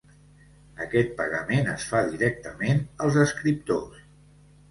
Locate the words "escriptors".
3.27-4.03